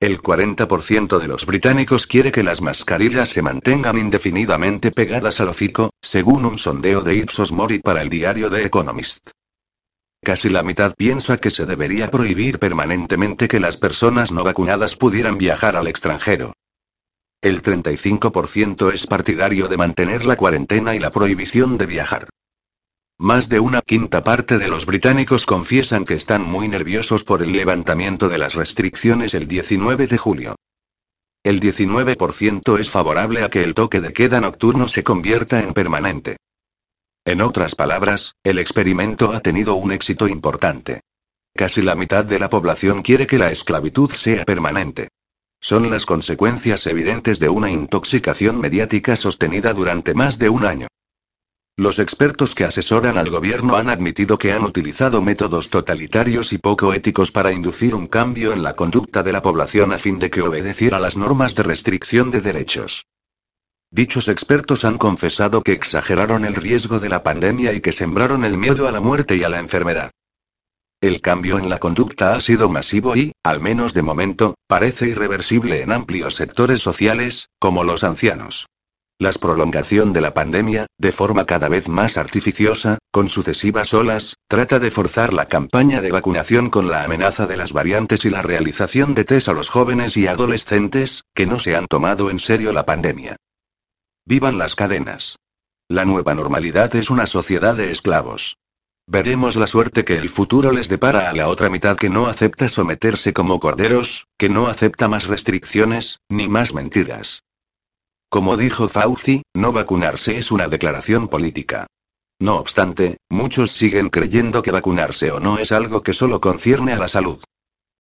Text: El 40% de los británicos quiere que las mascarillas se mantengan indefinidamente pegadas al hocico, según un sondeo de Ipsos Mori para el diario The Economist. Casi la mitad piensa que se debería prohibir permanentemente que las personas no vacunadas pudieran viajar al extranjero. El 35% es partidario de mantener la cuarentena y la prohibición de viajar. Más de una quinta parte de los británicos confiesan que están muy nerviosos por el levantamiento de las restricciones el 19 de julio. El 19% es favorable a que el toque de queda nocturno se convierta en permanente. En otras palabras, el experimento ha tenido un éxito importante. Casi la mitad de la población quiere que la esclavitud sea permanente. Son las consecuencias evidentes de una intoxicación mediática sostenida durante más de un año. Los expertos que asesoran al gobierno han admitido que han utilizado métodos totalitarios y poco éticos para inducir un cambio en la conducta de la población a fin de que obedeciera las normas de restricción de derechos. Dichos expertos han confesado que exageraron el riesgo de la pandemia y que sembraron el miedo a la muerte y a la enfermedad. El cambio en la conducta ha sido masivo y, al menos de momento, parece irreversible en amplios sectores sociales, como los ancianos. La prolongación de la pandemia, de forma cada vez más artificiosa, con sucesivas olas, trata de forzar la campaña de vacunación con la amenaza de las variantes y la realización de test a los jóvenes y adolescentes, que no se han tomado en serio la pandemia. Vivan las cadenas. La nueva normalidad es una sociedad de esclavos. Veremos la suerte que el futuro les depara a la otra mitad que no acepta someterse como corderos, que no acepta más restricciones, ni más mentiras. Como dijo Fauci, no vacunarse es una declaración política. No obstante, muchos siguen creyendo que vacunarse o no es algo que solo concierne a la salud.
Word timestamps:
El 0.00 0.22
40% 0.22 1.18
de 1.18 1.28
los 1.28 1.44
británicos 1.44 2.06
quiere 2.06 2.32
que 2.32 2.42
las 2.42 2.62
mascarillas 2.62 3.28
se 3.28 3.42
mantengan 3.42 3.98
indefinidamente 3.98 4.92
pegadas 4.92 5.42
al 5.42 5.48
hocico, 5.48 5.90
según 6.00 6.46
un 6.46 6.56
sondeo 6.56 7.02
de 7.02 7.16
Ipsos 7.16 7.52
Mori 7.52 7.80
para 7.80 8.00
el 8.00 8.08
diario 8.08 8.48
The 8.48 8.64
Economist. 8.64 9.32
Casi 10.24 10.48
la 10.48 10.62
mitad 10.62 10.94
piensa 10.94 11.36
que 11.36 11.50
se 11.50 11.66
debería 11.66 12.10
prohibir 12.10 12.58
permanentemente 12.58 13.46
que 13.46 13.60
las 13.60 13.76
personas 13.76 14.32
no 14.32 14.42
vacunadas 14.42 14.96
pudieran 14.96 15.36
viajar 15.36 15.76
al 15.76 15.86
extranjero. 15.86 16.54
El 17.42 17.60
35% 17.60 18.94
es 18.94 19.06
partidario 19.06 19.68
de 19.68 19.76
mantener 19.76 20.24
la 20.24 20.36
cuarentena 20.36 20.94
y 20.94 20.98
la 20.98 21.10
prohibición 21.10 21.76
de 21.76 21.84
viajar. 21.84 22.26
Más 23.22 23.50
de 23.50 23.60
una 23.60 23.82
quinta 23.82 24.24
parte 24.24 24.56
de 24.56 24.68
los 24.68 24.86
británicos 24.86 25.44
confiesan 25.44 26.06
que 26.06 26.14
están 26.14 26.40
muy 26.40 26.68
nerviosos 26.68 27.22
por 27.22 27.42
el 27.42 27.52
levantamiento 27.52 28.30
de 28.30 28.38
las 28.38 28.54
restricciones 28.54 29.34
el 29.34 29.46
19 29.46 30.06
de 30.06 30.16
julio. 30.16 30.56
El 31.44 31.60
19% 31.60 32.80
es 32.80 32.88
favorable 32.88 33.42
a 33.42 33.50
que 33.50 33.62
el 33.62 33.74
toque 33.74 34.00
de 34.00 34.14
queda 34.14 34.40
nocturno 34.40 34.88
se 34.88 35.04
convierta 35.04 35.60
en 35.60 35.74
permanente. 35.74 36.38
En 37.26 37.42
otras 37.42 37.74
palabras, 37.74 38.36
el 38.42 38.58
experimento 38.58 39.34
ha 39.34 39.40
tenido 39.40 39.74
un 39.74 39.92
éxito 39.92 40.26
importante. 40.26 41.02
Casi 41.54 41.82
la 41.82 41.96
mitad 41.96 42.24
de 42.24 42.38
la 42.38 42.48
población 42.48 43.02
quiere 43.02 43.26
que 43.26 43.36
la 43.36 43.50
esclavitud 43.50 44.10
sea 44.12 44.46
permanente. 44.46 45.08
Son 45.60 45.90
las 45.90 46.06
consecuencias 46.06 46.86
evidentes 46.86 47.38
de 47.38 47.50
una 47.50 47.70
intoxicación 47.70 48.58
mediática 48.58 49.14
sostenida 49.14 49.74
durante 49.74 50.14
más 50.14 50.38
de 50.38 50.48
un 50.48 50.64
año. 50.64 50.86
Los 51.76 51.98
expertos 51.98 52.54
que 52.54 52.64
asesoran 52.64 53.16
al 53.16 53.30
gobierno 53.30 53.76
han 53.76 53.88
admitido 53.88 54.36
que 54.36 54.52
han 54.52 54.64
utilizado 54.64 55.22
métodos 55.22 55.70
totalitarios 55.70 56.52
y 56.52 56.58
poco 56.58 56.92
éticos 56.92 57.32
para 57.32 57.52
inducir 57.52 57.94
un 57.94 58.06
cambio 58.06 58.52
en 58.52 58.62
la 58.62 58.76
conducta 58.76 59.22
de 59.22 59.32
la 59.32 59.40
población 59.40 59.92
a 59.92 59.98
fin 59.98 60.18
de 60.18 60.30
que 60.30 60.42
obedeciera 60.42 61.00
las 61.00 61.16
normas 61.16 61.54
de 61.54 61.62
restricción 61.62 62.30
de 62.30 62.40
derechos. 62.42 63.06
Dichos 63.90 64.28
expertos 64.28 64.84
han 64.84 64.98
confesado 64.98 65.62
que 65.62 65.72
exageraron 65.72 66.44
el 66.44 66.54
riesgo 66.54 67.00
de 67.00 67.08
la 67.08 67.22
pandemia 67.22 67.72
y 67.72 67.80
que 67.80 67.92
sembraron 67.92 68.44
el 68.44 68.56
miedo 68.56 68.86
a 68.86 68.92
la 68.92 69.00
muerte 69.00 69.36
y 69.36 69.42
a 69.42 69.48
la 69.48 69.58
enfermedad. 69.58 70.12
El 71.00 71.22
cambio 71.22 71.58
en 71.58 71.70
la 71.70 71.78
conducta 71.78 72.34
ha 72.34 72.40
sido 72.42 72.68
masivo 72.68 73.16
y, 73.16 73.32
al 73.42 73.58
menos 73.58 73.94
de 73.94 74.02
momento, 74.02 74.54
parece 74.66 75.08
irreversible 75.08 75.82
en 75.82 75.92
amplios 75.92 76.34
sectores 76.34 76.82
sociales, 76.82 77.48
como 77.58 77.84
los 77.84 78.04
ancianos. 78.04 78.66
La 79.20 79.32
prolongación 79.32 80.14
de 80.14 80.22
la 80.22 80.32
pandemia, 80.32 80.86
de 80.96 81.12
forma 81.12 81.44
cada 81.44 81.68
vez 81.68 81.90
más 81.90 82.16
artificiosa, 82.16 82.96
con 83.10 83.28
sucesivas 83.28 83.92
olas, 83.92 84.36
trata 84.48 84.78
de 84.78 84.90
forzar 84.90 85.34
la 85.34 85.44
campaña 85.44 86.00
de 86.00 86.10
vacunación 86.10 86.70
con 86.70 86.88
la 86.88 87.04
amenaza 87.04 87.46
de 87.46 87.58
las 87.58 87.74
variantes 87.74 88.24
y 88.24 88.30
la 88.30 88.40
realización 88.40 89.14
de 89.14 89.24
test 89.24 89.50
a 89.50 89.52
los 89.52 89.68
jóvenes 89.68 90.16
y 90.16 90.26
adolescentes, 90.26 91.24
que 91.34 91.44
no 91.44 91.58
se 91.58 91.76
han 91.76 91.86
tomado 91.86 92.30
en 92.30 92.38
serio 92.38 92.72
la 92.72 92.86
pandemia. 92.86 93.36
Vivan 94.24 94.56
las 94.56 94.74
cadenas. 94.74 95.36
La 95.86 96.06
nueva 96.06 96.34
normalidad 96.34 96.96
es 96.96 97.10
una 97.10 97.26
sociedad 97.26 97.74
de 97.74 97.90
esclavos. 97.90 98.56
Veremos 99.06 99.54
la 99.56 99.66
suerte 99.66 100.02
que 100.06 100.16
el 100.16 100.30
futuro 100.30 100.72
les 100.72 100.88
depara 100.88 101.28
a 101.28 101.34
la 101.34 101.48
otra 101.48 101.68
mitad 101.68 101.98
que 101.98 102.08
no 102.08 102.26
acepta 102.26 102.70
someterse 102.70 103.34
como 103.34 103.60
corderos, 103.60 104.28
que 104.38 104.48
no 104.48 104.68
acepta 104.68 105.08
más 105.08 105.26
restricciones, 105.26 106.20
ni 106.30 106.48
más 106.48 106.72
mentiras. 106.72 107.42
Como 108.30 108.56
dijo 108.56 108.88
Fauci, 108.88 109.42
no 109.56 109.72
vacunarse 109.72 110.38
es 110.38 110.52
una 110.52 110.68
declaración 110.68 111.26
política. 111.26 111.88
No 112.40 112.58
obstante, 112.58 113.16
muchos 113.28 113.72
siguen 113.72 114.08
creyendo 114.08 114.62
que 114.62 114.70
vacunarse 114.70 115.32
o 115.32 115.40
no 115.40 115.58
es 115.58 115.72
algo 115.72 116.04
que 116.04 116.12
solo 116.12 116.40
concierne 116.40 116.92
a 116.92 116.98
la 116.98 117.08
salud. 117.08 117.42